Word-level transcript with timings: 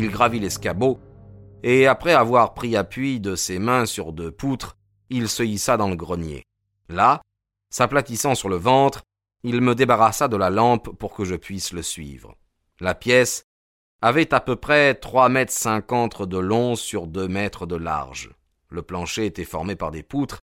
Il 0.00 0.10
gravit 0.10 0.38
l'escabeau, 0.38 1.00
et 1.64 1.88
après 1.88 2.12
avoir 2.12 2.54
pris 2.54 2.76
appui 2.76 3.18
de 3.18 3.34
ses 3.34 3.58
mains 3.58 3.84
sur 3.84 4.12
deux 4.12 4.30
poutres, 4.30 4.76
il 5.10 5.28
se 5.28 5.42
hissa 5.42 5.76
dans 5.76 5.90
le 5.90 5.96
grenier. 5.96 6.44
Là, 6.88 7.20
s'aplatissant 7.68 8.36
sur 8.36 8.48
le 8.48 8.54
ventre, 8.54 9.02
il 9.42 9.60
me 9.60 9.74
débarrassa 9.74 10.28
de 10.28 10.36
la 10.36 10.50
lampe 10.50 10.96
pour 10.96 11.14
que 11.14 11.24
je 11.24 11.34
puisse 11.34 11.72
le 11.72 11.82
suivre. 11.82 12.36
La 12.78 12.94
pièce 12.94 13.42
avait 14.00 14.32
à 14.32 14.38
peu 14.38 14.54
près 14.54 14.94
trois 14.94 15.28
mètres 15.28 15.52
cinquante 15.52 16.22
de 16.22 16.38
long 16.38 16.76
sur 16.76 17.08
deux 17.08 17.26
mètres 17.26 17.66
de 17.66 17.74
large. 17.74 18.30
Le 18.68 18.82
plancher 18.82 19.26
était 19.26 19.42
formé 19.42 19.74
par 19.74 19.90
des 19.90 20.04
poutres, 20.04 20.38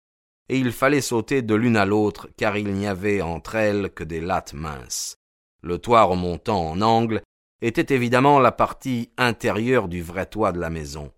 et 0.48 0.58
il 0.58 0.72
fallait 0.72 1.00
sauter 1.00 1.42
de 1.42 1.54
l'une 1.54 1.76
à 1.76 1.84
l'autre, 1.84 2.28
car 2.36 2.56
il 2.56 2.74
n'y 2.74 2.88
avait 2.88 3.22
entre 3.22 3.54
elles 3.54 3.90
que 3.90 4.02
des 4.02 4.20
lattes 4.20 4.52
minces. 4.52 5.14
Le 5.62 5.78
toit 5.78 6.02
remontant 6.02 6.70
en 6.70 6.80
angle 6.80 7.22
était 7.64 7.94
évidemment 7.94 8.40
la 8.40 8.52
partie 8.52 9.10
intérieure 9.16 9.88
du 9.88 10.02
vrai 10.02 10.26
toit 10.26 10.52
de 10.52 10.60
la 10.60 10.68
maison. 10.68 11.12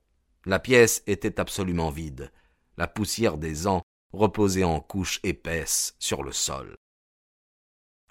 La 0.44 0.60
pièce 0.60 1.02
était 1.08 1.40
absolument 1.40 1.90
vide. 1.90 2.30
La 2.76 2.86
poussière 2.86 3.36
des 3.36 3.66
ans 3.66 3.82
reposait 4.12 4.62
en 4.62 4.78
couches 4.78 5.18
épaisses 5.24 5.96
sur 5.98 6.22
le 6.22 6.30
sol. 6.30 6.76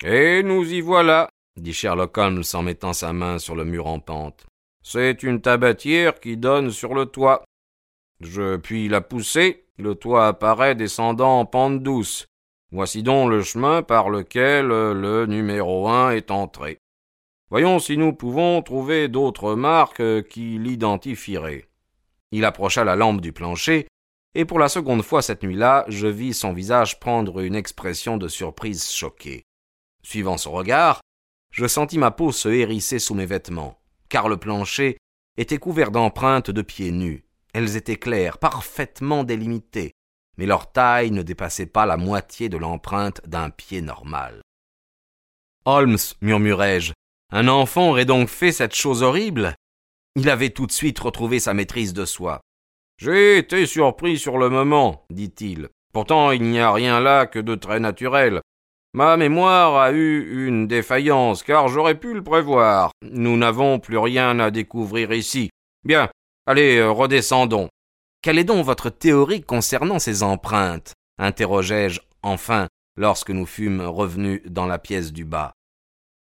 Et 0.04 0.44
nous 0.44 0.70
y 0.70 0.82
voilà, 0.82 1.30
dit 1.56 1.72
Sherlock 1.72 2.18
Holmes 2.18 2.44
en 2.54 2.62
mettant 2.62 2.92
sa 2.92 3.14
main 3.14 3.40
sur 3.40 3.56
le 3.56 3.64
mur 3.64 3.88
en 3.88 4.02
pente. 4.02 4.46
C'est 4.84 5.24
une 5.24 5.40
tabatière 5.40 6.20
qui 6.20 6.36
donne 6.36 6.72
sur 6.72 6.94
le 6.94 7.06
toit. 7.06 7.46
Je 8.20 8.58
puis 8.58 8.90
la 8.90 9.00
pousser, 9.00 9.66
le 9.78 9.96
toit 9.96 10.28
apparaît 10.28 10.76
descendant 10.76 11.40
en 11.40 11.46
pente 11.46 11.82
douce. 11.82 12.28
Voici 12.72 13.02
donc 13.02 13.30
le 13.30 13.42
chemin 13.42 13.82
par 13.82 14.10
lequel 14.10 14.68
le 14.68 15.26
numéro 15.26 15.88
un 15.88 16.12
est 16.12 16.32
entré. 16.32 16.80
Voyons 17.50 17.80
si 17.80 17.98
nous 17.98 18.14
pouvons 18.14 18.62
trouver 18.62 19.08
d'autres 19.08 19.56
marques 19.56 20.28
qui 20.30 20.58
l'identifieraient. 20.58 21.70
Il 22.32 22.44
approcha 22.44 22.84
la 22.84 22.96
lampe 22.96 23.22
du 23.22 23.34
plancher, 23.34 23.88
et 24.34 24.46
pour 24.46 24.60
la 24.60 24.68
seconde 24.68 25.04
fois 25.04 25.22
cette 25.22 25.44
nuit-là, 25.44 25.86
je 25.88 26.08
vis 26.08 26.34
son 26.34 26.54
visage 26.54 27.00
prendre 27.00 27.40
une 27.40 27.56
expression 27.56 28.18
de 28.18 28.28
surprise 28.28 28.90
choquée. 28.90 29.44
Suivant 30.04 30.38
son 30.38 30.52
regard, 30.52 31.02
je 31.52 31.68
sentis 31.68 31.98
ma 31.98 32.12
peau 32.12 32.32
se 32.32 32.50
hérisser 32.50 33.00
sous 33.00 33.14
mes 33.14 33.26
vêtements, 33.26 33.80
car 34.10 34.28
le 34.28 34.38
plancher 34.38 34.98
était 35.38 35.58
couvert 35.58 35.92
d'empreintes 35.92 36.52
de 36.52 36.62
pieds 36.62 36.92
nus. 36.92 37.26
Elles 37.54 37.78
étaient 37.78 37.96
claires, 37.96 38.40
parfaitement 38.40 39.24
délimitées, 39.24 39.94
mais 40.38 40.46
leur 40.46 40.72
taille 40.72 41.12
ne 41.12 41.22
dépassait 41.22 41.66
pas 41.68 41.86
la 41.86 41.96
moitié 41.96 42.50
de 42.50 42.58
l'empreinte 42.58 43.22
d'un 43.26 43.50
pied 43.50 43.82
normal. 43.82 44.42
Holmes, 45.64 45.98
murmurai-je, 46.22 46.92
un 47.32 47.48
enfant 47.48 47.90
aurait 47.90 48.06
donc 48.06 48.30
fait 48.30 48.52
cette 48.52 48.76
chose 48.76 49.04
horrible 49.04 49.56
Il 50.16 50.30
avait 50.30 50.52
tout 50.52 50.68
de 50.68 50.72
suite 50.72 51.00
retrouvé 51.00 51.40
sa 51.40 51.54
maîtrise 51.54 51.94
de 51.94 52.06
soi. 52.06 52.42
J'ai 52.98 53.38
été 53.38 53.66
surpris 53.66 54.18
sur 54.18 54.38
le 54.38 54.50
moment, 54.50 55.06
dit-il. 55.10 55.70
Pourtant 55.94 56.32
il 56.32 56.44
n'y 56.44 56.60
a 56.60 56.72
rien 56.72 57.00
là 57.00 57.26
que 57.26 57.40
de 57.40 57.56
très 57.56 57.80
naturel. 57.80 58.42
Ma 58.94 59.18
mémoire 59.18 59.76
a 59.76 59.92
eu 59.92 60.48
une 60.48 60.68
défaillance, 60.68 61.44
car 61.44 61.68
j'aurais 61.68 62.00
pu 62.00 62.14
le 62.14 62.24
prévoir. 62.24 62.92
Nous 63.02 63.36
n'avons 63.36 63.80
plus 63.80 63.98
rien 63.98 64.40
à 64.40 64.52
découvrir 64.52 65.12
ici. 65.12 65.50
Bien, 65.84 66.10
allez, 66.46 66.78
euh, 66.78 66.92
redescendons. 66.92 67.68
Quelle 68.22 68.40
est 68.40 68.46
donc 68.46 68.66
votre 68.66 68.90
théorie 68.90 69.42
concernant 69.42 70.00
ces 70.00 70.24
empreintes? 70.24 70.94
interrogeai-je 71.18 72.02
enfin 72.24 72.68
lorsque 72.98 73.32
nous 73.32 73.46
fûmes 73.46 73.82
revenus 73.82 74.42
dans 74.46 74.66
la 74.66 74.80
pièce 74.80 75.12
du 75.12 75.26
bas. 75.26 75.55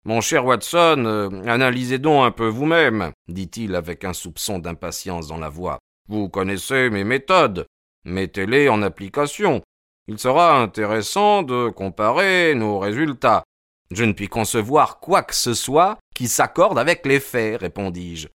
Mon 0.06 0.20
cher 0.20 0.44
Watson, 0.44 1.04
euh, 1.06 1.30
analysez 1.46 1.98
donc 1.98 2.26
un 2.26 2.30
peu 2.30 2.46
vous-même, 2.46 3.12
dit-il 3.26 3.74
avec 3.74 4.04
un 4.04 4.12
soupçon 4.12 4.58
d'impatience 4.58 5.28
dans 5.28 5.38
la 5.38 5.48
voix. 5.48 5.78
Vous 6.08 6.28
connaissez 6.28 6.90
mes 6.90 7.04
méthodes. 7.04 7.66
Mettez-les 8.04 8.68
en 8.68 8.82
application. 8.82 9.62
Il 10.06 10.18
sera 10.18 10.60
intéressant 10.60 11.42
de 11.42 11.70
comparer 11.70 12.54
nos 12.54 12.78
résultats. 12.78 13.44
Je 13.90 14.04
ne 14.04 14.12
puis 14.12 14.28
concevoir 14.28 15.00
quoi 15.00 15.22
que 15.22 15.34
ce 15.34 15.54
soit 15.54 15.96
qui 16.14 16.28
s'accorde 16.28 16.78
avec 16.78 17.06
les 17.06 17.20
faits, 17.20 17.62
répondis-je. 17.62 18.28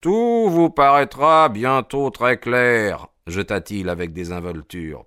Tout 0.00 0.48
vous 0.48 0.70
paraîtra 0.70 1.48
bientôt 1.48 2.10
très 2.10 2.38
clair, 2.38 3.08
jeta-t-il 3.26 3.88
avec 3.88 4.12
désinvolture. 4.12 5.04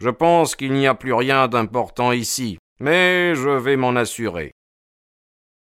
Je 0.00 0.08
pense 0.08 0.56
qu'il 0.56 0.72
n'y 0.72 0.86
a 0.86 0.94
plus 0.94 1.12
rien 1.12 1.48
d'important 1.48 2.12
ici, 2.12 2.58
mais 2.80 3.34
je 3.34 3.50
vais 3.50 3.76
m'en 3.76 3.94
assurer. 3.94 4.52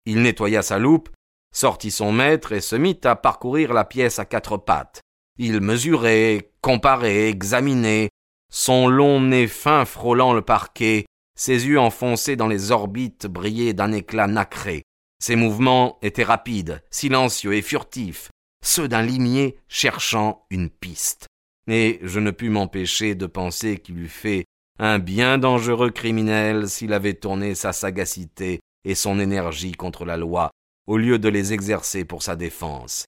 Il 0.07 0.23
nettoya 0.23 0.63
sa 0.63 0.79
loupe, 0.79 1.09
sortit 1.53 1.91
son 1.91 2.13
maître 2.13 2.53
et 2.53 2.61
se 2.61 2.77
mit 2.77 3.01
à 3.05 3.17
parcourir 3.17 3.73
la 3.73 3.85
pièce 3.85 4.19
à 4.19 4.25
quatre 4.25 4.57
pattes. 4.57 5.01
Il 5.39 5.61
mesurait, 5.61 6.53
comparait, 6.61 7.29
examinait, 7.29 8.11
son 8.53 8.87
long 8.89 9.21
nez 9.21 9.49
fin 9.49 9.85
frôlant 9.85 10.33
le 10.33 10.43
parquet, 10.43 11.07
ses 11.37 11.67
yeux 11.67 11.81
enfoncés 11.81 12.37
dans 12.37 12.47
les 12.47 12.71
orbites 12.71 13.27
brillaient 13.27 13.73
d'un 13.73 13.93
éclat 13.93 14.27
nacré. 14.27 14.83
Ses 15.21 15.37
mouvements 15.37 15.99
étaient 16.03 16.23
rapides, 16.23 16.83
silencieux 16.91 17.55
et 17.55 17.63
furtifs, 17.63 18.31
ceux 18.65 18.89
d'un 18.89 19.03
limier 19.03 19.57
cherchant 19.69 20.47
une 20.51 20.71
piste. 20.71 21.27
Et 21.67 21.99
je 22.03 22.21
ne 22.21 22.31
pus 22.31 22.51
m'empêcher 22.51 23.15
de 23.15 23.27
penser 23.27 23.79
qu'il 23.79 23.99
eût 23.99 24.09
fait 24.09 24.45
un 24.79 24.99
bien 24.99 25.39
dangereux 25.39 25.91
criminel 25.91 26.69
s'il 26.69 26.93
avait 26.93 27.15
tourné 27.15 27.55
sa 27.55 27.73
sagacité 27.73 28.61
et 28.85 28.95
son 28.95 29.19
énergie 29.19 29.73
contre 29.73 30.05
la 30.05 30.17
loi, 30.17 30.51
au 30.87 30.97
lieu 30.97 31.19
de 31.19 31.29
les 31.29 31.53
exercer 31.53 32.05
pour 32.05 32.23
sa 32.23 32.37
défense. 32.37 33.07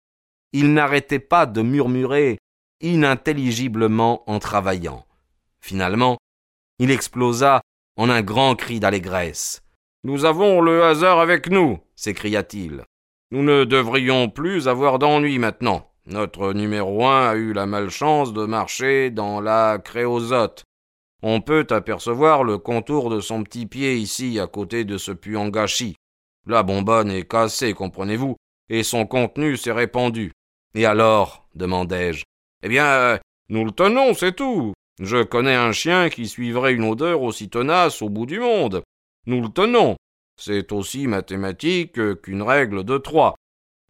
Il 0.52 0.72
n'arrêtait 0.72 1.18
pas 1.18 1.46
de 1.46 1.62
murmurer 1.62 2.38
inintelligiblement 2.80 4.28
en 4.30 4.38
travaillant. 4.38 5.04
Finalement, 5.60 6.18
il 6.78 6.90
explosa 6.90 7.60
en 7.96 8.10
un 8.10 8.22
grand 8.22 8.54
cri 8.54 8.80
d'allégresse. 8.80 9.62
Nous 10.04 10.24
avons 10.24 10.60
le 10.60 10.84
hasard 10.84 11.18
avec 11.18 11.50
nous, 11.50 11.78
s'écria-t-il. 11.96 12.84
Nous 13.32 13.42
ne 13.42 13.64
devrions 13.64 14.28
plus 14.28 14.68
avoir 14.68 14.98
d'ennui 14.98 15.38
maintenant. 15.38 15.90
Notre 16.06 16.52
numéro 16.52 17.06
un 17.06 17.30
a 17.30 17.34
eu 17.34 17.52
la 17.52 17.66
malchance 17.66 18.32
de 18.32 18.44
marcher 18.46 19.10
dans 19.10 19.40
la 19.40 19.78
créosote, 19.82 20.62
on 21.22 21.40
peut 21.40 21.66
apercevoir 21.70 22.44
le 22.44 22.58
contour 22.58 23.10
de 23.10 23.20
son 23.20 23.42
petit 23.42 23.66
pied 23.66 23.96
ici, 23.96 24.38
à 24.38 24.46
côté 24.46 24.84
de 24.84 24.98
ce 24.98 25.12
en 25.36 25.48
gâchis. 25.48 25.96
La 26.46 26.62
bonbonne 26.62 27.10
est 27.10 27.28
cassée, 27.28 27.74
comprenez-vous, 27.74 28.36
et 28.68 28.82
son 28.82 29.06
contenu 29.06 29.56
s'est 29.56 29.72
répandu. 29.72 30.32
Et 30.74 30.84
alors? 30.86 31.48
demandai-je. 31.54 32.24
Eh 32.62 32.68
bien, 32.68 32.84
euh, 32.84 33.18
nous 33.48 33.64
le 33.64 33.72
tenons, 33.72 34.14
c'est 34.14 34.36
tout. 34.36 34.74
Je 35.00 35.22
connais 35.22 35.54
un 35.54 35.72
chien 35.72 36.08
qui 36.08 36.26
suivrait 36.26 36.74
une 36.74 36.84
odeur 36.84 37.22
aussi 37.22 37.48
tenace 37.48 38.02
au 38.02 38.08
bout 38.08 38.26
du 38.26 38.40
monde. 38.40 38.82
Nous 39.26 39.42
le 39.42 39.48
tenons. 39.48 39.96
C'est 40.38 40.70
aussi 40.72 41.06
mathématique 41.06 42.20
qu'une 42.22 42.42
règle 42.42 42.84
de 42.84 42.98
trois. 42.98 43.34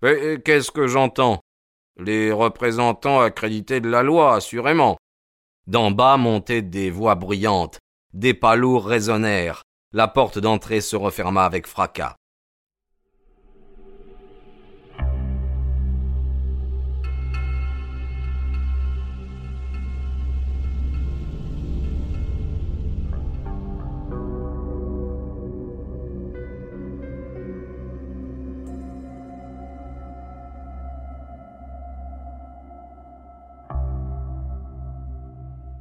Mais 0.02 0.40
qu'est-ce 0.44 0.70
que 0.70 0.86
j'entends? 0.86 1.40
Les 1.98 2.30
représentants 2.30 3.20
accrédités 3.20 3.80
de 3.80 3.88
la 3.88 4.02
loi, 4.02 4.34
assurément. 4.34 4.96
D'en 5.66 5.90
bas 5.90 6.16
montaient 6.16 6.62
des 6.62 6.90
voix 6.90 7.16
bruyantes, 7.16 7.80
des 8.12 8.34
pas 8.34 8.54
lourds 8.54 8.86
résonnèrent, 8.86 9.62
la 9.92 10.06
porte 10.06 10.38
d'entrée 10.38 10.80
se 10.80 10.94
referma 10.94 11.44
avec 11.44 11.66
fracas. 11.66 12.16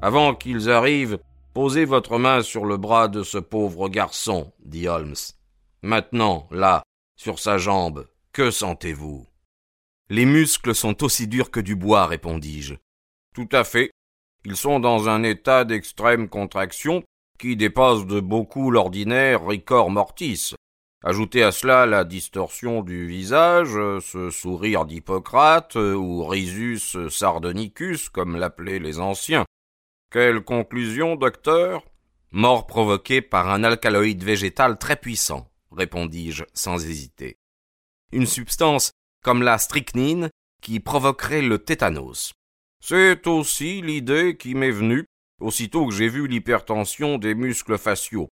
Avant 0.05 0.35
qu'ils 0.35 0.69
arrivent, 0.69 1.17
Posez 1.55 1.85
votre 1.85 2.17
main 2.17 2.41
sur 2.41 2.65
le 2.65 2.75
bras 2.75 3.07
de 3.07 3.23
ce 3.23 3.37
pauvre 3.37 3.87
garçon, 3.87 4.51
dit 4.59 4.89
Holmes. 4.89 5.15
Maintenant, 5.83 6.49
là, 6.51 6.83
sur 7.15 7.39
sa 7.39 7.57
jambe, 7.57 8.09
que 8.33 8.51
sentez-vous? 8.51 9.25
Les 10.09 10.25
muscles 10.25 10.75
sont 10.75 11.01
aussi 11.01 11.29
durs 11.29 11.51
que 11.51 11.61
du 11.61 11.77
bois, 11.77 12.07
répondis-je. 12.07 12.75
Tout 13.33 13.47
à 13.53 13.63
fait. 13.63 13.89
Ils 14.43 14.57
sont 14.57 14.81
dans 14.81 15.07
un 15.07 15.23
état 15.23 15.63
d'extrême 15.63 16.27
contraction 16.27 17.03
qui 17.39 17.55
dépasse 17.55 18.05
de 18.05 18.19
beaucoup 18.19 18.69
l'ordinaire 18.69 19.47
ricor 19.47 19.89
mortis. 19.89 20.55
Ajoutez 21.05 21.41
à 21.41 21.53
cela 21.53 21.85
la 21.85 22.03
distorsion 22.03 22.81
du 22.81 23.07
visage, 23.07 23.75
ce 24.01 24.29
sourire 24.29 24.83
d'Hippocrate, 24.83 25.75
ou 25.75 26.25
risus 26.25 26.97
sardonicus, 27.09 28.09
comme 28.09 28.35
l'appelaient 28.35 28.79
les 28.79 28.99
anciens. 28.99 29.45
Quelle 30.11 30.41
conclusion, 30.41 31.15
docteur? 31.15 31.83
Mort 32.31 32.67
provoquée 32.67 33.21
par 33.21 33.49
un 33.49 33.63
alcaloïde 33.63 34.23
végétal 34.23 34.77
très 34.77 34.95
puissant, 34.95 35.49
répondis-je 35.71 36.43
sans 36.53 36.85
hésiter. 36.85 37.37
Une 38.11 38.25
substance 38.25 38.91
comme 39.23 39.41
la 39.41 39.57
strychnine 39.57 40.29
qui 40.61 40.79
provoquerait 40.79 41.41
le 41.41 41.59
tétanos. 41.59 42.33
C'est 42.81 43.25
aussi 43.27 43.81
l'idée 43.81 44.37
qui 44.37 44.53
m'est 44.53 44.71
venue 44.71 45.05
aussitôt 45.41 45.87
que 45.87 45.93
j'ai 45.93 46.07
vu 46.07 46.27
l'hypertension 46.27 47.17
des 47.17 47.35
muscles 47.35 47.77
faciaux. 47.77 48.29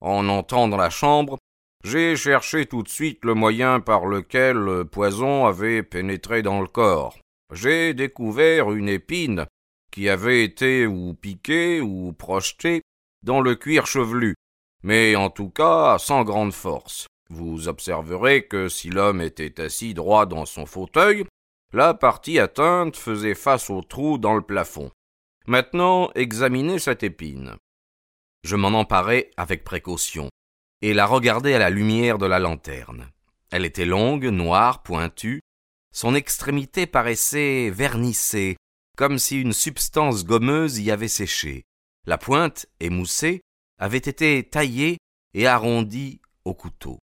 En 0.00 0.28
entrant 0.28 0.68
dans 0.68 0.76
la 0.76 0.90
chambre, 0.90 1.38
j'ai 1.84 2.16
cherché 2.16 2.66
tout 2.66 2.82
de 2.82 2.88
suite 2.88 3.24
le 3.24 3.34
moyen 3.34 3.80
par 3.80 4.06
lequel 4.06 4.56
le 4.56 4.84
poison 4.84 5.46
avait 5.46 5.82
pénétré 5.82 6.42
dans 6.42 6.60
le 6.60 6.66
corps. 6.66 7.18
J'ai 7.52 7.94
découvert 7.94 8.72
une 8.72 8.88
épine 8.88 9.46
qui 9.94 10.08
avait 10.08 10.42
été 10.42 10.88
ou 10.88 11.14
piquée 11.14 11.80
ou 11.80 12.12
projetée 12.12 12.82
dans 13.22 13.40
le 13.40 13.54
cuir 13.54 13.86
chevelu, 13.86 14.34
mais 14.82 15.14
en 15.14 15.30
tout 15.30 15.50
cas 15.50 15.98
sans 15.98 16.24
grande 16.24 16.52
force. 16.52 17.06
Vous 17.30 17.68
observerez 17.68 18.48
que 18.48 18.68
si 18.68 18.90
l'homme 18.90 19.20
était 19.20 19.60
assis 19.60 19.94
droit 19.94 20.26
dans 20.26 20.46
son 20.46 20.66
fauteuil, 20.66 21.24
la 21.72 21.94
partie 21.94 22.40
atteinte 22.40 22.96
faisait 22.96 23.36
face 23.36 23.70
au 23.70 23.82
trou 23.82 24.18
dans 24.18 24.34
le 24.34 24.42
plafond. 24.42 24.90
Maintenant, 25.46 26.10
examinez 26.16 26.80
cette 26.80 27.04
épine. 27.04 27.54
Je 28.42 28.56
m'en 28.56 28.76
emparai 28.76 29.30
avec 29.36 29.62
précaution 29.62 30.28
et 30.82 30.92
la 30.92 31.06
regardai 31.06 31.54
à 31.54 31.60
la 31.60 31.70
lumière 31.70 32.18
de 32.18 32.26
la 32.26 32.40
lanterne. 32.40 33.12
Elle 33.52 33.64
était 33.64 33.86
longue, 33.86 34.24
noire, 34.24 34.82
pointue. 34.82 35.40
Son 35.92 36.16
extrémité 36.16 36.88
paraissait 36.88 37.70
vernissée, 37.70 38.56
comme 38.96 39.18
si 39.18 39.40
une 39.40 39.52
substance 39.52 40.24
gommeuse 40.24 40.78
y 40.78 40.90
avait 40.90 41.08
séché. 41.08 41.64
La 42.06 42.18
pointe, 42.18 42.66
émoussée, 42.80 43.40
avait 43.78 43.98
été 43.98 44.42
taillée 44.44 44.98
et 45.32 45.46
arrondie 45.46 46.20
au 46.44 46.54
couteau. 46.54 46.98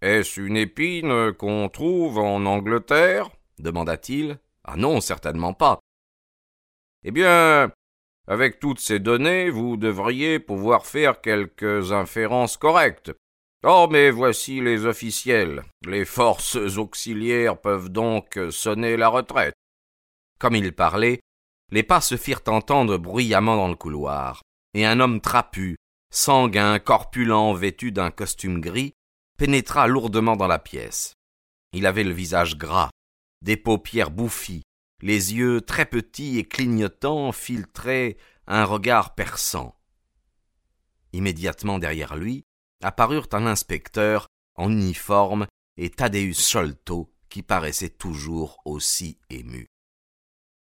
Est-ce 0.00 0.40
une 0.40 0.56
épine 0.56 1.32
qu'on 1.32 1.68
trouve 1.68 2.18
en 2.18 2.44
Angleterre? 2.46 3.30
demanda-t-il. 3.58 4.38
Ah 4.64 4.76
non, 4.76 5.00
certainement 5.00 5.54
pas. 5.54 5.80
Eh 7.02 7.10
bien, 7.10 7.72
avec 8.28 8.60
toutes 8.60 8.80
ces 8.80 9.00
données, 9.00 9.50
vous 9.50 9.76
devriez 9.76 10.38
pouvoir 10.38 10.86
faire 10.86 11.20
quelques 11.20 11.92
inférences 11.92 12.56
correctes. 12.56 13.12
Oh, 13.64 13.88
mais 13.90 14.10
voici 14.10 14.60
les 14.60 14.86
officiels. 14.86 15.64
Les 15.84 16.04
forces 16.04 16.56
auxiliaires 16.56 17.60
peuvent 17.60 17.88
donc 17.88 18.38
sonner 18.50 18.96
la 18.96 19.08
retraite. 19.08 19.54
Comme 20.38 20.54
il 20.54 20.72
parlait, 20.72 21.20
les 21.70 21.82
pas 21.82 22.00
se 22.00 22.16
firent 22.16 22.42
entendre 22.46 22.96
bruyamment 22.96 23.56
dans 23.56 23.68
le 23.68 23.74
couloir, 23.74 24.42
et 24.74 24.86
un 24.86 25.00
homme 25.00 25.20
trapu, 25.20 25.76
sanguin, 26.10 26.78
corpulent, 26.78 27.54
vêtu 27.54 27.92
d'un 27.92 28.10
costume 28.10 28.60
gris, 28.60 28.92
pénétra 29.36 29.86
lourdement 29.86 30.36
dans 30.36 30.46
la 30.46 30.58
pièce. 30.58 31.14
Il 31.72 31.86
avait 31.86 32.04
le 32.04 32.12
visage 32.12 32.56
gras, 32.56 32.90
des 33.42 33.56
paupières 33.56 34.10
bouffies, 34.10 34.62
les 35.02 35.34
yeux 35.34 35.60
très 35.60 35.86
petits 35.86 36.38
et 36.38 36.44
clignotants 36.44 37.32
filtraient 37.32 38.16
un 38.46 38.64
regard 38.64 39.14
perçant. 39.14 39.76
Immédiatement 41.12 41.78
derrière 41.78 42.16
lui 42.16 42.44
apparurent 42.82 43.28
un 43.32 43.46
inspecteur 43.46 44.26
en 44.56 44.70
uniforme 44.70 45.46
et 45.76 45.90
Thaddeus 45.90 46.34
Sholto 46.34 47.12
qui 47.28 47.42
paraissait 47.42 47.90
toujours 47.90 48.60
aussi 48.64 49.18
ému. 49.30 49.66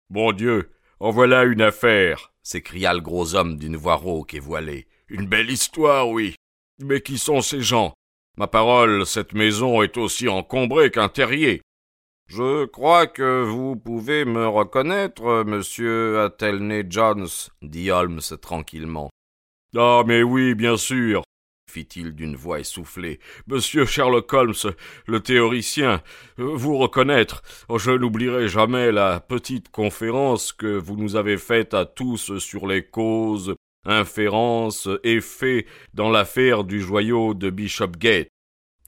Bon 0.09 0.33
Dieu, 0.33 0.71
en 1.01 1.11
voilà 1.11 1.45
une 1.45 1.63
affaire 1.63 2.33
s'écria 2.47 2.95
le 2.95 3.01
gros 3.01 3.35
homme 3.35 3.57
d'une 3.59 3.77
voix 3.77 3.97
rauque 3.97 4.35
et 4.35 4.39
voilée. 4.39 4.87
Une 5.09 5.27
belle 5.27 5.51
histoire, 5.51 6.09
oui. 6.09 6.37
Mais 6.79 7.01
qui 7.01 7.19
sont 7.19 7.41
ces 7.41 7.61
gens? 7.61 7.93
Ma 8.37 8.47
parole, 8.47 9.05
cette 9.05 9.33
maison 9.33 9.83
est 9.83 9.97
aussi 9.97 10.29
encombrée 10.29 10.93
qu'un 10.93 11.09
terrier. 11.09 11.61
Je 12.29 12.67
crois 12.67 13.09
que 13.09 13.43
vous 13.43 13.75
pouvez 13.75 14.25
me 14.25 14.47
reconnaître, 14.47 15.43
monsieur 15.45 16.21
Athelney 16.21 16.85
Jones, 16.89 17.27
dit 17.63 17.91
Holmes 17.91 18.21
tranquillement. 18.41 19.11
Ah, 19.77 20.05
mais 20.07 20.23
oui, 20.23 20.55
bien 20.55 20.77
sûr, 20.77 21.25
fit-il 21.77 22.15
d'une 22.15 22.37
voix 22.37 22.61
essoufflée. 22.61 23.21
Monsieur 23.49 23.85
Sherlock 23.85 24.33
Holmes, 24.33 24.73
le 25.07 25.21
théoricien, 25.21 26.01
vous 26.39 26.79
reconnaître. 26.79 27.43
Oh, 27.69 27.79
je 27.79 27.91
n'oublierai 27.91 28.49
jamais 28.49 28.93
la 28.93 29.21
petite 29.21 29.69
conférence 29.69 30.55
que 30.55 30.79
vous 30.79 30.97
nous 30.97 31.17
avez 31.17 31.37
faite 31.37 31.75
à 31.75 31.85
tous 31.85 32.39
sur 32.39 32.67
les 32.67 32.83
causes, 32.83 33.55
inférences, 33.85 34.89
effets 35.05 35.67
dans 35.93 36.09
l'affaire 36.09 36.65
du 36.65 36.81
joyau 36.81 37.35
de 37.35 37.51
Bishopgate. 37.51 38.29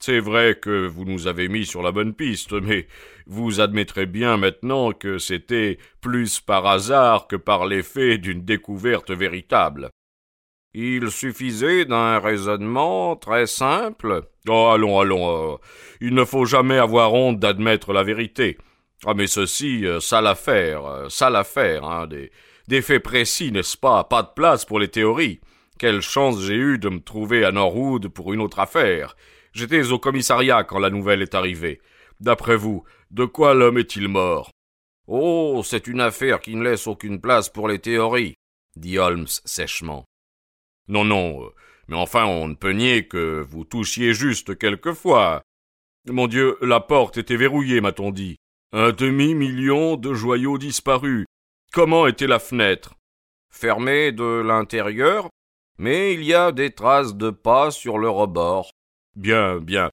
C'est 0.00 0.20
vrai 0.20 0.58
que 0.58 0.86
vous 0.86 1.04
nous 1.04 1.26
avez 1.26 1.48
mis 1.48 1.66
sur 1.66 1.82
la 1.82 1.92
bonne 1.92 2.14
piste, 2.14 2.52
mais 2.52 2.86
vous 3.26 3.60
admettrez 3.60 4.06
bien 4.06 4.38
maintenant 4.38 4.92
que 4.92 5.18
c'était 5.18 5.76
plus 6.00 6.40
par 6.40 6.66
hasard 6.66 7.26
que 7.26 7.36
par 7.36 7.66
l'effet 7.66 8.16
d'une 8.16 8.46
découverte 8.46 9.10
véritable. 9.10 9.90
Il 10.80 11.10
suffisait 11.10 11.86
d'un 11.86 12.20
raisonnement 12.20 13.16
très 13.16 13.46
simple. 13.46 14.22
Oh, 14.48 14.70
allons, 14.72 15.00
allons, 15.00 15.54
euh, 15.54 15.56
il 16.00 16.14
ne 16.14 16.24
faut 16.24 16.44
jamais 16.44 16.78
avoir 16.78 17.14
honte 17.14 17.40
d'admettre 17.40 17.92
la 17.92 18.04
vérité. 18.04 18.58
Ah, 19.04 19.12
mais 19.12 19.26
ceci, 19.26 19.84
euh, 19.84 19.98
ça 19.98 20.20
l'affaire, 20.20 20.86
euh, 20.86 21.08
ça 21.08 21.30
l'affaire, 21.30 21.82
hein, 21.82 22.06
des, 22.06 22.30
des 22.68 22.80
faits 22.80 23.02
précis, 23.02 23.50
n'est-ce 23.50 23.76
pas? 23.76 24.04
Pas 24.04 24.22
de 24.22 24.28
place 24.36 24.64
pour 24.64 24.78
les 24.78 24.86
théories. 24.86 25.40
Quelle 25.80 26.00
chance 26.00 26.40
j'ai 26.42 26.54
eue 26.54 26.78
de 26.78 26.90
me 26.90 27.00
trouver 27.00 27.44
à 27.44 27.50
Norwood 27.50 28.06
pour 28.06 28.32
une 28.32 28.40
autre 28.40 28.60
affaire. 28.60 29.16
J'étais 29.52 29.90
au 29.90 29.98
commissariat 29.98 30.62
quand 30.62 30.78
la 30.78 30.90
nouvelle 30.90 31.22
est 31.22 31.34
arrivée. 31.34 31.80
D'après 32.20 32.56
vous, 32.56 32.84
de 33.10 33.24
quoi 33.24 33.52
l'homme 33.52 33.78
est-il 33.78 34.06
mort? 34.06 34.52
Oh, 35.08 35.60
c'est 35.64 35.88
une 35.88 36.00
affaire 36.00 36.38
qui 36.40 36.54
ne 36.54 36.62
laisse 36.62 36.86
aucune 36.86 37.20
place 37.20 37.48
pour 37.48 37.66
les 37.66 37.80
théories, 37.80 38.36
dit 38.76 38.96
Holmes 39.00 39.26
sèchement. 39.44 40.04
Non, 40.88 41.04
non, 41.04 41.44
euh, 41.44 41.48
mais 41.88 41.96
enfin 41.96 42.24
on 42.24 42.48
ne 42.48 42.54
peut 42.54 42.72
nier 42.72 43.06
que 43.06 43.44
vous 43.48 43.64
touchiez 43.64 44.14
juste 44.14 44.58
quelquefois. 44.58 45.42
Mon 46.06 46.26
Dieu, 46.26 46.56
la 46.62 46.80
porte 46.80 47.18
était 47.18 47.36
verrouillée, 47.36 47.80
m'a-t-on 47.80 48.10
dit. 48.10 48.36
Un 48.72 48.92
demi-million 48.92 49.96
de 49.96 50.14
joyaux 50.14 50.58
disparus. 50.58 51.26
Comment 51.72 52.06
était 52.06 52.26
la 52.26 52.38
fenêtre? 52.38 52.94
Fermée 53.50 54.12
de 54.12 54.42
l'intérieur, 54.42 55.28
mais 55.78 56.14
il 56.14 56.24
y 56.24 56.34
a 56.34 56.52
des 56.52 56.70
traces 56.70 57.14
de 57.14 57.30
pas 57.30 57.70
sur 57.70 57.98
le 57.98 58.08
rebord. 58.08 58.70
Bien, 59.16 59.58
bien. 59.58 59.90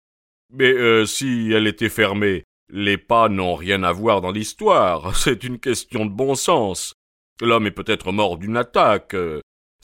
Mais 0.53 0.71
euh, 0.71 1.05
si 1.05 1.51
elle 1.53 1.67
était 1.67 1.89
fermée, 1.89 2.43
les 2.69 2.97
pas 2.97 3.29
n'ont 3.29 3.55
rien 3.55 3.83
à 3.83 3.91
voir 3.91 4.21
dans 4.21 4.31
l'histoire. 4.31 5.15
C'est 5.17 5.43
une 5.43 5.59
question 5.59 6.05
de 6.05 6.11
bon 6.11 6.35
sens. 6.35 6.93
L'homme 7.41 7.67
est 7.67 7.71
peut-être 7.71 8.11
mort 8.11 8.37
d'une 8.37 8.57
attaque. 8.57 9.15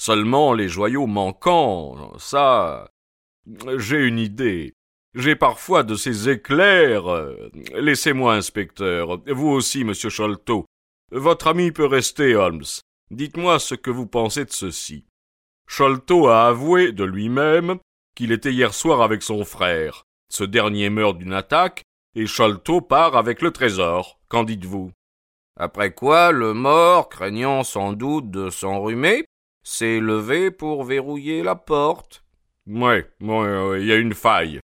Seulement 0.02 0.56
les 0.56 0.68
joyaux 0.68 1.06
manquants, 1.06 2.18
ça. 2.18 2.90
J'ai 3.78 4.00
une 4.00 4.18
idée. 4.18 4.74
J'ai 5.14 5.36
parfois 5.36 5.84
de 5.84 5.94
ces 5.94 6.28
éclairs. 6.28 7.04
Laissez-moi, 7.76 8.34
inspecteur. 8.34 9.22
Vous 9.28 9.50
aussi, 9.50 9.84
monsieur 9.84 10.10
Sholto. 10.10 10.66
Votre 11.12 11.50
ami 11.50 11.72
peut 11.72 11.86
rester, 11.86 12.36
Holmes. 12.36 12.66
Dites-moi 13.12 13.60
ce 13.60 13.76
que 13.76 13.92
vous 13.92 14.08
pensez 14.08 14.44
de 14.44 14.52
ceci. 14.52 15.06
Sholto 15.68 16.30
a 16.30 16.48
avoué 16.48 16.94
de 16.94 17.04
lui-même 17.04 17.78
qu'il 18.16 18.32
était 18.32 18.52
hier 18.52 18.74
soir 18.74 19.04
avec 19.04 19.22
son 19.22 19.46
frère. 19.46 20.06
Ce 20.30 20.44
dernier 20.44 20.90
meurt 20.90 21.16
d'une 21.16 21.34
attaque, 21.34 21.84
et 22.16 22.26
Sholto 22.26 22.82
part 22.82 23.16
avec 23.16 23.44
le 23.44 23.52
trésor. 23.52 24.20
Qu'en 24.30 24.46
dites-vous? 24.46 24.92
Après 25.60 25.94
quoi, 25.94 26.32
le 26.32 26.56
mort, 26.56 27.08
craignant 27.08 27.64
sans 27.64 27.94
doute 27.94 28.32
de 28.32 28.50
s'enrhumer, 28.50 29.26
s'est 29.64 30.00
levé 30.00 30.52
pour 30.52 30.84
verrouiller 30.84 31.44
la 31.44 31.56
porte. 31.56 32.24
Ouais, 32.68 33.10
il 33.20 33.86
y 33.86 33.92
a 33.92 33.98
une 33.98 34.14
faille. 34.14 34.60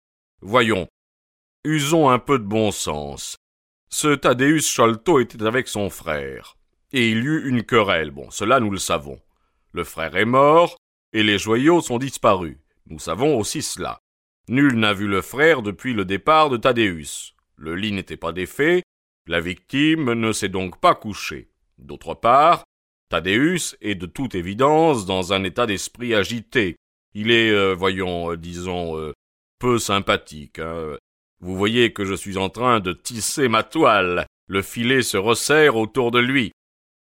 Voyons. 0.40 0.88
Usons 1.64 2.08
un 2.08 2.18
peu 2.18 2.38
de 2.38 2.44
bon 2.44 2.72
sens. 2.72 3.36
Ce 3.88 4.14
Thaddeus 4.14 4.62
Sholto 4.62 5.20
était 5.20 5.44
avec 5.44 5.68
son 5.68 5.90
frère, 5.90 6.56
et 6.92 7.10
il 7.10 7.18
y 7.18 7.26
eut 7.26 7.48
une 7.48 7.62
querelle. 7.62 8.10
Bon, 8.10 8.30
cela 8.30 8.58
nous 8.58 8.70
le 8.70 8.78
savons. 8.78 9.20
Le 9.72 9.84
frère 9.84 10.16
est 10.16 10.24
mort, 10.24 10.76
et 11.12 11.22
les 11.22 11.38
joyaux 11.38 11.80
sont 11.80 11.98
disparus. 11.98 12.56
Nous 12.86 12.98
savons 12.98 13.38
aussi 13.38 13.62
cela. 13.62 13.98
Nul 14.48 14.74
n'a 14.74 14.92
vu 14.92 15.06
le 15.06 15.22
frère 15.22 15.62
depuis 15.62 15.92
le 15.92 16.04
départ 16.04 16.50
de 16.50 16.56
Thaddeus. 16.56 17.34
Le 17.56 17.76
lit 17.76 17.92
n'était 17.92 18.16
pas 18.16 18.32
défait, 18.32 18.82
la 19.28 19.40
victime 19.40 20.14
ne 20.14 20.32
s'est 20.32 20.48
donc 20.48 20.80
pas 20.80 20.96
couchée. 20.96 21.50
D'autre 21.78 22.14
part, 22.14 22.64
Thaddeus 23.12 23.76
est 23.82 23.94
de 23.94 24.06
toute 24.06 24.34
évidence 24.34 25.04
dans 25.04 25.34
un 25.34 25.44
état 25.44 25.66
d'esprit 25.66 26.14
agité. 26.14 26.76
Il 27.12 27.30
est, 27.30 27.50
euh, 27.50 27.74
voyons, 27.74 28.32
euh, 28.32 28.38
disons, 28.38 28.96
euh, 28.96 29.12
peu 29.58 29.78
sympathique. 29.78 30.58
Hein. 30.58 30.96
Vous 31.40 31.54
voyez 31.54 31.92
que 31.92 32.06
je 32.06 32.14
suis 32.14 32.38
en 32.38 32.48
train 32.48 32.80
de 32.80 32.94
tisser 32.94 33.48
ma 33.48 33.64
toile. 33.64 34.24
Le 34.48 34.62
filet 34.62 35.02
se 35.02 35.18
resserre 35.18 35.76
autour 35.76 36.10
de 36.10 36.20
lui. 36.20 36.52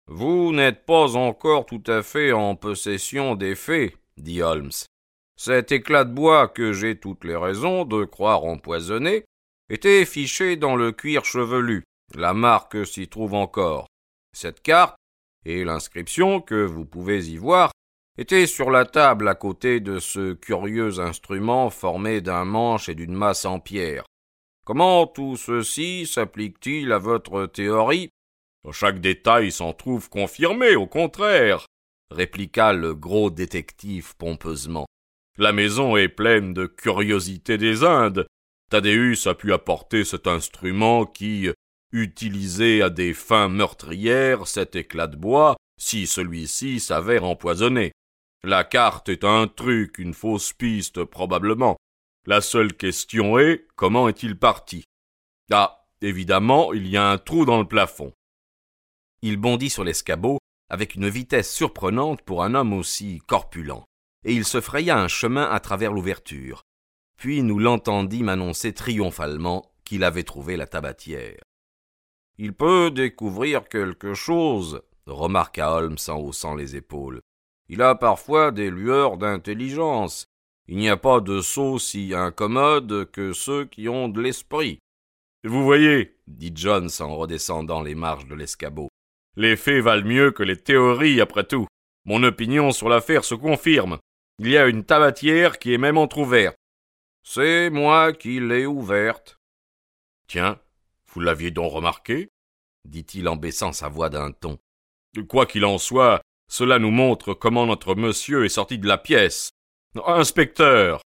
Vous 0.06 0.52
n'êtes 0.54 0.86
pas 0.86 1.16
encore 1.16 1.66
tout 1.66 1.84
à 1.88 2.04
fait 2.04 2.32
en 2.32 2.56
possession 2.56 3.34
des 3.34 3.56
faits, 3.56 3.98
dit 4.18 4.44
Holmes. 4.44 4.70
Cet 5.36 5.72
éclat 5.72 6.04
de 6.04 6.14
bois 6.14 6.48
que 6.48 6.74
j'ai 6.74 7.00
toutes 7.00 7.24
les 7.24 7.36
raisons 7.36 7.86
de 7.86 8.06
croire 8.06 8.44
empoisonné 8.44 9.26
était 9.72 10.06
fiché 10.06 10.58
dans 10.58 10.76
le 10.76 10.92
cuir 10.92 11.26
chevelu. 11.26 11.82
La 12.14 12.36
marque 12.36 12.86
s'y 12.86 13.08
trouve 13.08 13.34
encore. 13.34 13.88
Cette 14.32 14.62
carte 14.62 14.96
et 15.48 15.64
l'inscription 15.64 16.42
que 16.42 16.66
vous 16.66 16.86
pouvez 16.86 17.30
y 17.30 17.38
voir 17.38 17.72
étaient 18.18 18.48
sur 18.48 18.70
la 18.70 18.86
table 18.86 19.30
à 19.30 19.36
côté 19.36 19.80
de 19.80 19.98
ce 19.98 20.34
curieux 20.34 21.00
instrument 21.00 21.70
formé 21.70 22.20
d'un 22.20 22.44
manche 22.44 22.90
et 22.90 22.96
d'une 22.96 23.14
masse 23.14 23.46
en 23.46 23.62
pierre. 23.62 24.04
Comment 24.66 25.08
tout 25.08 25.38
ceci 25.38 26.06
s'applique-t-il 26.06 26.92
à 26.92 26.98
votre 26.98 27.46
théorie? 27.46 28.10
Chaque 28.74 29.00
détail 29.00 29.54
s'en 29.54 29.72
trouve 29.72 30.10
confirmé, 30.10 30.76
au 30.76 30.88
contraire, 30.88 31.66
répliqua 32.12 32.74
le 32.74 32.94
gros 32.94 33.30
détective 33.30 34.18
pompeusement. 34.18 34.86
La 35.38 35.54
maison 35.54 35.96
est 35.96 36.10
pleine 36.10 36.54
de 36.54 36.66
curiosités 36.66 37.58
des 37.58 37.86
Indes. 37.86 38.28
Thaddeus 38.70 39.28
a 39.28 39.36
pu 39.36 39.54
apporter 39.54 40.04
cet 40.04 40.28
instrument 40.28 41.06
qui, 41.06 41.50
utiliser 41.92 42.82
à 42.82 42.90
des 42.90 43.14
fins 43.14 43.50
meurtrières 43.50 44.48
cet 44.48 44.76
éclat 44.76 45.08
de 45.08 45.16
bois 45.16 45.56
si 45.80 46.08
celui-ci 46.08 46.80
s'avère 46.80 47.24
empoisonné. 47.24 47.92
La 48.44 48.64
carte 48.64 49.10
est 49.10 49.24
un 49.24 49.48
truc, 49.48 49.98
une 49.98 50.14
fausse 50.14 50.54
piste 50.54 51.04
probablement. 51.04 51.78
La 52.26 52.42
seule 52.42 52.74
question 52.74 53.40
est 53.40 53.66
comment 53.76 54.10
est-il 54.10 54.38
parti? 54.38 54.84
Ah, 55.52 55.86
évidemment, 56.02 56.74
il 56.74 56.88
y 56.88 56.98
a 56.98 57.10
un 57.10 57.18
trou 57.18 57.46
dans 57.46 57.60
le 57.60 57.68
plafond. 57.68 58.12
Il 59.22 59.38
bondit 59.38 59.70
sur 59.70 59.84
l'escabeau 59.84 60.38
avec 60.70 60.96
une 60.96 61.10
vitesse 61.10 61.54
surprenante 61.54 62.22
pour 62.22 62.44
un 62.44 62.54
homme 62.54 62.74
aussi 62.74 63.22
corpulent, 63.28 63.86
et 64.26 64.34
il 64.34 64.46
se 64.46 64.60
fraya 64.60 65.00
un 65.00 65.08
chemin 65.08 65.50
à 65.50 65.60
travers 65.60 65.94
l'ouverture. 65.94 66.64
Puis 67.18 67.42
nous 67.42 67.60
l'entendîmes 67.60 68.30
annoncer 68.30 68.74
triomphalement 68.74 69.72
qu'il 69.86 70.04
avait 70.04 70.24
trouvé 70.24 70.58
la 70.58 70.68
tabatière. 70.68 71.40
Il 72.38 72.54
peut 72.54 72.92
découvrir 72.92 73.68
quelque 73.68 74.14
chose, 74.14 74.82
remarqua 75.08 75.72
Holmes 75.72 75.98
en 76.08 76.18
haussant 76.20 76.56
les 76.56 76.76
épaules. 76.76 77.22
Il 77.70 77.82
a 77.82 77.96
parfois 77.96 78.52
des 78.52 78.70
lueurs 78.70 79.18
d'intelligence. 79.18 80.28
Il 80.68 80.78
n'y 80.78 80.90
a 80.90 80.98
pas 80.98 81.20
de 81.20 81.42
sots 81.42 81.80
si 81.80 82.14
incommodes 82.14 83.10
que 83.12 83.34
ceux 83.34 83.66
qui 83.66 83.90
ont 83.90 84.08
de 84.08 84.22
l'esprit. 84.22 84.80
Vous 85.44 85.64
voyez, 85.64 86.16
dit 86.28 86.52
Jones 86.54 86.90
en 87.00 87.16
redescendant 87.16 87.82
les 87.82 87.96
marches 87.96 88.28
de 88.28 88.36
l'escabeau. 88.36 88.90
Les 89.36 89.56
faits 89.56 89.84
valent 89.84 90.06
mieux 90.06 90.32
que 90.32 90.44
les 90.44 90.58
théories, 90.58 91.22
après 91.22 91.46
tout. 91.46 91.68
Mon 92.06 92.24
opinion 92.24 92.72
sur 92.72 92.90
l'affaire 92.90 93.24
se 93.24 93.36
confirme. 93.36 94.00
Il 94.40 94.50
y 94.50 94.58
a 94.58 94.68
une 94.68 94.84
tabatière 94.84 95.58
qui 95.60 95.74
est 95.74 95.78
même 95.78 95.98
entr'ouverte. 95.98 96.56
C'est 97.24 97.70
moi 97.70 98.14
qui 98.14 98.40
l'ai 98.40 98.66
ouverte. 98.66 99.38
Tiens, 100.28 100.60
vous 101.18 101.24
l'aviez 101.24 101.50
donc 101.50 101.72
remarqué 101.72 102.30
dit-il 102.86 103.28
en 103.28 103.38
baissant 103.38 103.74
sa 103.74 103.90
voix 103.90 104.12
d'un 104.12 104.32
ton. 104.32 104.60
Quoi 105.28 105.48
qu'il 105.48 105.66
en 105.66 105.80
soit, 105.80 106.22
cela 106.48 106.78
nous 106.78 106.92
montre 106.92 107.34
comment 107.34 107.66
notre 107.66 107.96
monsieur 107.96 108.46
est 108.46 108.50
sorti 108.50 108.78
de 108.78 108.88
la 108.88 109.00
pièce. 109.00 109.50
Inspecteur. 110.06 111.02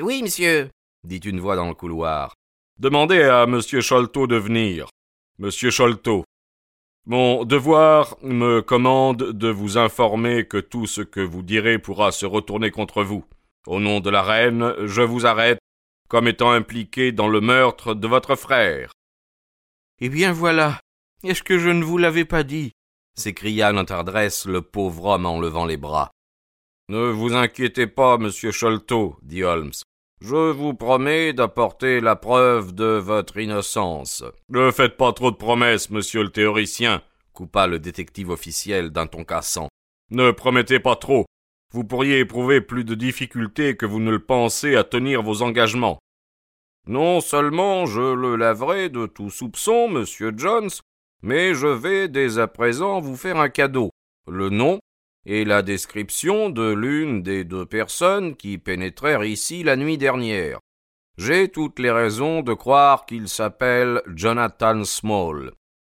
Oui, 0.00 0.24
monsieur, 0.24 0.70
dit 1.04 1.18
une 1.18 1.38
voix 1.38 1.54
dans 1.54 1.68
le 1.68 1.74
couloir. 1.74 2.34
Demandez 2.80 3.22
à 3.22 3.46
monsieur 3.46 3.80
Sholto 3.80 4.26
de 4.26 4.34
venir. 4.34 4.88
Monsieur 5.38 5.70
Sholto. 5.70 6.24
Mon 7.06 7.44
devoir 7.44 8.16
me 8.22 8.60
commande 8.60 9.22
de 9.22 9.48
vous 9.50 9.78
informer 9.78 10.48
que 10.48 10.58
tout 10.58 10.88
ce 10.88 11.02
que 11.02 11.20
vous 11.20 11.44
direz 11.44 11.78
pourra 11.78 12.10
se 12.10 12.26
retourner 12.26 12.72
contre 12.72 13.04
vous. 13.04 13.24
Au 13.68 13.78
nom 13.78 14.00
de 14.00 14.10
la 14.10 14.22
reine, 14.24 14.74
je 14.84 15.02
vous 15.02 15.26
arrête 15.26 15.60
comme 16.10 16.28
étant 16.28 16.50
impliqué 16.50 17.12
dans 17.12 17.28
le 17.28 17.40
meurtre 17.40 17.94
de 17.94 18.08
votre 18.08 18.34
frère. 18.34 18.92
Eh 20.00 20.08
bien 20.08 20.32
voilà. 20.32 20.80
Est-ce 21.22 21.42
que 21.42 21.58
je 21.58 21.68
ne 21.70 21.84
vous 21.84 21.96
l'avais 21.96 22.24
pas 22.26 22.42
dit? 22.42 22.72
s'écria 23.16 23.72
notre 23.72 23.94
adresse 23.94 24.46
le 24.46 24.62
pauvre 24.62 25.04
homme 25.06 25.26
en 25.26 25.40
levant 25.40 25.66
les 25.66 25.76
bras. 25.76 26.10
Ne 26.88 27.10
vous 27.10 27.34
inquiétez 27.34 27.86
pas, 27.86 28.18
monsieur 28.18 28.50
Sholto, 28.50 29.16
dit 29.22 29.44
Holmes. 29.44 29.72
Je 30.20 30.50
vous 30.50 30.74
promets 30.74 31.32
d'apporter 31.32 32.00
la 32.00 32.16
preuve 32.16 32.74
de 32.74 32.84
votre 32.84 33.38
innocence. 33.38 34.24
Ne 34.48 34.70
faites 34.70 34.96
pas 34.96 35.12
trop 35.12 35.30
de 35.30 35.36
promesses, 35.36 35.90
monsieur 35.90 36.22
le 36.22 36.30
théoricien, 36.30 37.02
coupa 37.32 37.66
le 37.66 37.78
détective 37.78 38.30
officiel 38.30 38.90
d'un 38.90 39.06
ton 39.06 39.24
cassant. 39.24 39.68
Ne 40.10 40.30
promettez 40.30 40.80
pas 40.80 40.96
trop. 40.96 41.24
Vous 41.72 41.84
pourriez 41.84 42.18
éprouver 42.18 42.60
plus 42.60 42.84
de 42.84 42.94
difficultés 42.94 43.76
que 43.76 43.86
vous 43.86 44.00
ne 44.00 44.10
le 44.10 44.18
pensez 44.18 44.74
à 44.74 44.84
tenir 44.84 45.22
vos 45.22 45.42
engagements. 45.42 45.98
Non 46.86 47.20
seulement 47.20 47.86
je 47.86 48.14
le 48.14 48.36
laverai 48.36 48.88
de 48.88 49.06
tout 49.06 49.30
soupçon, 49.30 49.88
monsieur 49.88 50.32
Jones, 50.36 50.70
mais 51.22 51.54
je 51.54 51.68
vais 51.68 52.08
dès 52.08 52.38
à 52.38 52.48
présent 52.48 53.00
vous 53.00 53.16
faire 53.16 53.38
un 53.38 53.48
cadeau. 53.48 53.90
Le 54.26 54.48
nom 54.48 54.80
et 55.26 55.44
la 55.44 55.62
description 55.62 56.50
de 56.50 56.72
l'une 56.72 57.22
des 57.22 57.44
deux 57.44 57.66
personnes 57.66 58.34
qui 58.34 58.58
pénétrèrent 58.58 59.24
ici 59.24 59.62
la 59.62 59.76
nuit 59.76 59.98
dernière. 59.98 60.58
J'ai 61.18 61.48
toutes 61.48 61.78
les 61.78 61.90
raisons 61.90 62.40
de 62.40 62.54
croire 62.54 63.04
qu'il 63.04 63.28
s'appelle 63.28 64.02
Jonathan 64.06 64.84
Small. 64.84 65.52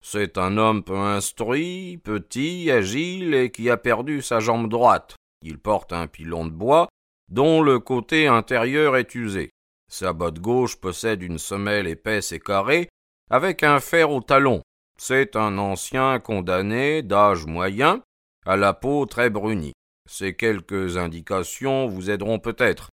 C'est 0.05 0.37
un 0.37 0.59
homme 0.59 0.83
peu 0.83 0.97
instruit, 0.97 1.99
petit, 2.03 2.71
agile 2.71 3.35
et 3.35 3.51
qui 3.51 3.71
a 3.71 3.77
perdu 3.77 4.21
sa 4.21 4.41
jambe 4.41 4.69
droite. 4.69 5.15
Il 5.43 5.59
porte 5.59 5.93
un 5.93 6.07
pilon 6.07 6.47
de 6.47 6.51
bois 6.51 6.89
dont 7.29 7.63
le 7.63 7.79
côté 7.79 8.27
intérieur 8.27 8.97
est 8.97 9.15
usé. 9.15 9.51
Sa 9.89 10.13
botte 10.13 10.39
gauche 10.39 10.77
possède 10.77 11.23
une 11.23 11.39
semelle 11.39 11.87
épaisse 11.87 12.33
et 12.33 12.41
carrée 12.41 12.89
avec 13.31 13.63
un 13.63 13.81
fer 13.81 14.11
au 14.11 14.21
talon. 14.21 14.63
C'est 14.99 15.37
un 15.37 15.59
ancien 15.59 16.19
condamné 16.19 17.03
d'âge 17.03 17.47
moyen, 17.47 18.03
à 18.45 18.57
la 18.57 18.75
peau 18.75 19.07
très 19.07 19.31
brunie. 19.31 19.73
Ces 20.09 20.35
quelques 20.35 20.97
indications 20.97 21.87
vous 21.87 22.11
aideront 22.11 22.39
peut-être. 22.39 22.91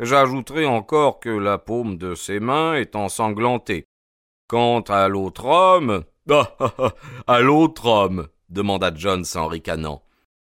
J'ajouterai 0.00 0.66
encore 0.66 1.20
que 1.20 1.30
la 1.30 1.58
paume 1.58 1.96
de 1.96 2.14
ses 2.14 2.40
mains 2.40 2.74
est 2.74 2.96
ensanglantée. 2.96 3.86
Quant 4.48 4.80
à 4.80 5.08
l'autre 5.08 5.46
homme. 5.46 6.04
Ah, 6.28 6.56
ah, 6.58 6.72
ah, 6.78 6.94
à 7.28 7.40
l'autre 7.40 7.86
homme 7.86 8.26
demanda 8.48 8.90
Jones 8.92 9.24
en 9.36 9.46
ricanant. 9.46 10.02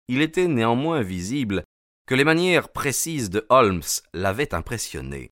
Il 0.07 0.21
était 0.21 0.47
néanmoins 0.47 1.01
visible 1.01 1.63
que 2.07 2.15
les 2.15 2.23
manières 2.23 2.69
précises 2.69 3.29
de 3.29 3.45
Holmes 3.49 3.81
l'avaient 4.13 4.53
impressionné. 4.53 5.31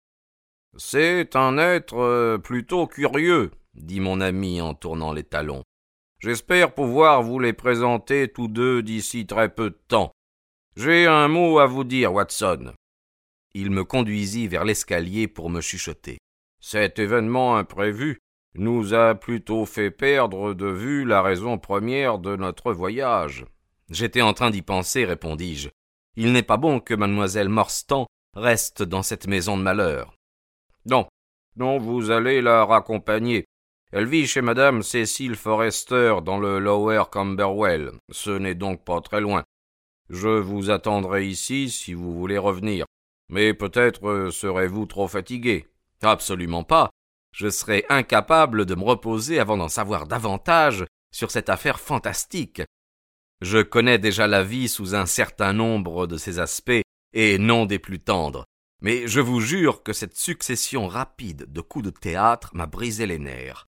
C'est 0.77 1.37
un 1.37 1.59
être 1.59 1.99
euh, 1.99 2.39
plutôt 2.39 2.87
curieux, 2.87 3.53
dit 3.75 4.01
mon 4.01 4.21
ami 4.21 4.61
en 4.61 4.75
tournant 4.75 5.13
les 5.13 5.23
talons. 5.23 5.63
J'espère 6.19 6.75
pouvoir 6.75 7.23
vous 7.23 7.39
les 7.39 7.53
présenter 7.53 8.29
tous 8.29 8.49
deux 8.49 8.83
d'ici 8.83 9.27
très 9.27 9.49
peu 9.49 9.71
de 9.71 9.79
temps. 9.89 10.11
J'ai 10.77 11.07
un 11.07 11.29
mot 11.29 11.59
à 11.59 11.67
vous 11.67 11.85
dire, 11.85 12.13
Watson. 12.13 12.73
Il 13.53 13.71
me 13.71 13.85
conduisit 13.85 14.49
vers 14.49 14.65
l'escalier 14.65 15.29
pour 15.29 15.51
me 15.51 15.61
chuchoter. 15.61 16.19
Cet 16.61 16.99
événement 16.99 17.57
imprévu 17.57 18.19
nous 18.57 18.95
a 18.95 19.15
plutôt 19.15 19.67
fait 19.67 19.91
perdre 19.91 20.55
de 20.55 20.67
vue 20.67 21.05
la 21.05 21.23
raison 21.23 21.59
première 21.59 22.19
de 22.19 22.35
notre 22.35 22.73
voyage. 22.73 23.45
J'étais 23.91 24.23
en 24.23 24.33
train 24.33 24.51
d'y 24.51 24.63
penser, 24.63 25.05
répondis-je. 25.05 25.69
Il 26.17 26.33
n'est 26.33 26.43
pas 26.43 26.57
bon 26.57 26.81
que 26.81 26.95
mademoiselle 26.95 27.49
Morstan 27.49 28.07
reste 28.35 28.83
dans 28.83 29.03
cette 29.03 29.27
maison 29.27 29.57
de 29.57 29.63
malheur. 29.63 30.15
Non, 30.87 31.07
non, 31.57 31.79
vous 31.79 32.11
allez 32.11 32.43
la 32.43 32.65
raccompagner. 32.65 33.45
Elle 33.93 34.07
vit 34.07 34.27
chez 34.27 34.43
madame 34.43 34.83
Cécile 34.83 35.37
Forrester 35.37 36.17
dans 36.25 36.39
le 36.39 36.59
Lower 36.59 37.05
Camberwell. 37.13 37.93
Ce 38.11 38.31
n'est 38.31 38.57
donc 38.57 38.85
pas 38.85 39.01
très 39.01 39.21
loin. 39.21 39.45
Je 40.11 40.29
vous 40.29 40.71
attendrai 40.71 41.27
ici 41.27 41.71
si 41.71 41.95
vous 41.95 42.13
voulez 42.13 42.39
revenir. 42.39 42.87
Mais 43.31 43.55
peut-être 43.55 44.09
euh, 44.09 44.31
serez-vous 44.31 44.87
trop 44.87 45.07
fatigué. 45.07 45.69
Absolument 46.03 46.65
pas. 46.65 46.91
Je 47.33 47.49
serai 47.49 47.85
incapable 47.89 48.67
de 48.67 48.75
me 48.75 48.85
reposer 48.85 49.39
avant 49.39 49.57
d'en 49.57 49.69
savoir 49.69 50.07
davantage 50.07 50.85
sur 51.13 51.31
cette 51.31 51.49
affaire 51.49 51.81
fantastique. 51.81 52.63
Je 53.41 53.59
connais 53.59 53.99
déjà 53.99 54.27
la 54.27 54.43
vie 54.43 54.69
sous 54.69 54.95
un 54.95 55.07
certain 55.07 55.53
nombre 55.53 56.07
de 56.07 56.17
ses 56.17 56.39
aspects, 56.39 56.83
et 57.13 57.39
non 57.39 57.67
des 57.67 57.79
plus 57.79 58.01
tendres. 58.01 58.45
Mais 58.81 59.07
je 59.07 59.21
vous 59.21 59.41
jure 59.41 59.83
que 59.83 59.93
cette 59.93 60.17
succession 60.17 60.89
rapide 60.89 61.47
de 61.51 61.61
coups 61.61 61.87
de 61.87 61.91
théâtre 61.91 62.51
m'a 62.55 62.67
brisé 62.67 63.07
les 63.07 63.19
nerfs. 63.19 63.67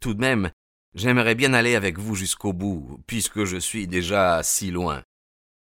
Tout 0.00 0.14
de 0.14 0.20
même, 0.20 0.50
j'aimerais 0.94 1.34
bien 1.34 1.54
aller 1.54 1.74
avec 1.74 1.98
vous 1.98 2.14
jusqu'au 2.14 2.52
bout, 2.52 3.00
puisque 3.06 3.44
je 3.44 3.56
suis 3.56 3.86
déjà 3.86 4.42
si 4.42 4.70
loin. 4.70 5.02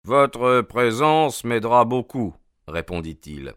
Votre 0.05 0.61
présence 0.61 1.43
m'aidera 1.43 1.85
beaucoup, 1.85 2.35
répondit-il. 2.69 3.55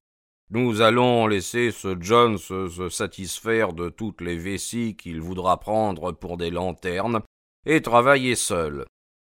Nous 0.52 0.82
allons 0.82 1.28
laisser 1.28 1.70
ce 1.70 1.96
John 2.00 2.40
se 2.40 2.90
satisfaire 2.90 3.74
de 3.74 3.90
toutes 3.90 4.22
les 4.22 4.38
vessies 4.38 4.96
qu'il 4.96 5.22
voudra 5.22 5.60
prendre 5.60 6.12
pour 6.12 6.38
des 6.38 6.50
lanternes 6.50 7.22
et 7.68 7.84
travailler 7.84 8.34
seul. 8.34 8.86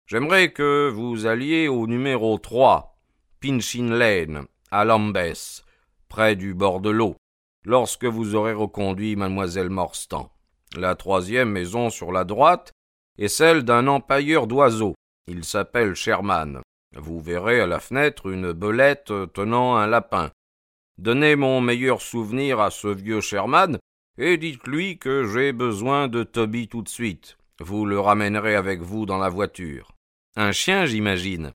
J'aimerais 0.08 0.52
que 0.52 0.88
vous 0.88 1.26
alliez 1.26 1.66
au 1.66 1.88
numéro 1.88 2.38
3, 2.38 2.96
Pinchin 3.40 3.88
Lane, 3.88 4.46
à 4.70 4.84
Lambeth, 4.84 5.64
près 6.08 6.36
du 6.36 6.54
bord 6.54 6.80
de 6.80 6.90
l'eau, 6.90 7.16
lorsque 7.64 8.04
vous 8.04 8.36
aurez 8.36 8.52
reconduit 8.52 9.16
mademoiselle 9.16 9.68
Morstan. 9.68 10.30
La 10.76 10.94
troisième 10.94 11.50
maison 11.50 11.90
sur 11.90 12.12
la 12.12 12.22
droite 12.22 12.70
est 13.18 13.26
celle 13.26 13.64
d'un 13.64 13.88
empailleur 13.88 14.46
d'oiseaux. 14.46 14.94
Il 15.26 15.42
s'appelle 15.42 15.96
Sherman. 15.96 16.60
Vous 16.96 17.20
verrez 17.20 17.60
à 17.60 17.66
la 17.66 17.80
fenêtre 17.80 18.26
une 18.30 18.52
belette 18.52 19.12
tenant 19.34 19.74
un 19.74 19.88
lapin. 19.88 20.30
Donnez 20.98 21.34
mon 21.34 21.60
meilleur 21.60 22.00
souvenir 22.00 22.60
à 22.60 22.70
ce 22.70 22.86
vieux 22.86 23.20
Sherman 23.20 23.76
et 24.18 24.36
dites-lui 24.36 24.98
que 24.98 25.24
j'ai 25.24 25.52
besoin 25.52 26.06
de 26.06 26.22
Toby 26.22 26.68
tout 26.68 26.82
de 26.82 26.88
suite. 26.88 27.36
Vous 27.58 27.86
le 27.86 27.98
ramènerez 27.98 28.54
avec 28.54 28.82
vous 28.82 29.04
dans 29.04 29.18
la 29.18 29.28
voiture. 29.28 29.95
Un 30.36 30.52
chien, 30.52 30.84
j'imagine. 30.84 31.52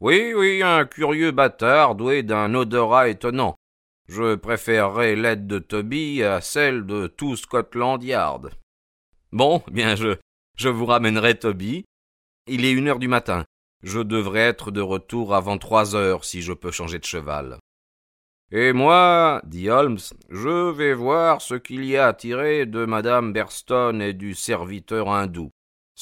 Oui, 0.00 0.32
oui, 0.34 0.62
un 0.64 0.84
curieux 0.84 1.30
bâtard 1.30 1.94
doué 1.94 2.24
d'un 2.24 2.54
odorat 2.54 3.08
étonnant. 3.08 3.54
Je 4.08 4.34
préférerais 4.34 5.14
l'aide 5.14 5.46
de 5.46 5.60
Toby 5.60 6.24
à 6.24 6.40
celle 6.40 6.86
de 6.86 7.06
tout 7.06 7.36
Scotland 7.36 8.02
Yard. 8.02 8.50
Bon, 9.30 9.62
bien 9.70 9.94
je, 9.94 10.16
je 10.56 10.68
vous 10.68 10.86
ramènerai 10.86 11.38
Toby. 11.38 11.84
Il 12.48 12.64
est 12.64 12.72
une 12.72 12.88
heure 12.88 12.98
du 12.98 13.06
matin. 13.06 13.44
Je 13.84 14.00
devrais 14.00 14.40
être 14.40 14.72
de 14.72 14.80
retour 14.80 15.32
avant 15.32 15.58
trois 15.58 15.94
heures 15.94 16.24
si 16.24 16.42
je 16.42 16.52
peux 16.52 16.72
changer 16.72 16.98
de 16.98 17.04
cheval. 17.04 17.58
Et 18.50 18.72
moi, 18.72 19.40
dit 19.44 19.70
Holmes, 19.70 20.00
je 20.28 20.72
vais 20.72 20.94
voir 20.94 21.40
ce 21.40 21.54
qu'il 21.54 21.84
y 21.84 21.96
a 21.96 22.08
à 22.08 22.12
tirer 22.12 22.66
de 22.66 22.84
madame 22.84 23.32
Berston 23.32 24.00
et 24.00 24.14
du 24.14 24.34
serviteur 24.34 25.08
hindou. 25.08 25.52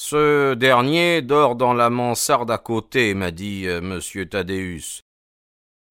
Ce 0.01 0.53
dernier 0.53 1.21
dort 1.21 1.57
dans 1.57 1.73
la 1.73 1.89
mansarde 1.89 2.49
à 2.51 2.57
côté, 2.57 3.13
m'a 3.13 3.31
dit 3.31 3.67
euh, 3.67 3.79
M. 3.79 3.99
Thaddeus. 4.29 5.01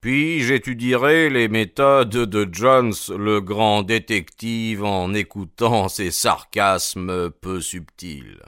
Puis 0.00 0.40
j'étudierai 0.40 1.28
les 1.28 1.46
méthodes 1.48 2.08
de 2.08 2.48
Jones, 2.50 2.94
le 3.10 3.42
grand 3.42 3.82
détective, 3.82 4.82
en 4.82 5.12
écoutant 5.12 5.90
ses 5.90 6.10
sarcasmes 6.10 7.28
peu 7.28 7.60
subtils. 7.60 8.40